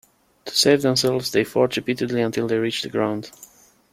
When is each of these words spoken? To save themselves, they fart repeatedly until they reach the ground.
To 0.45 0.51
save 0.55 0.81
themselves, 0.81 1.29
they 1.29 1.43
fart 1.43 1.77
repeatedly 1.77 2.23
until 2.23 2.47
they 2.47 2.57
reach 2.57 2.81
the 2.81 2.89
ground. 2.89 3.29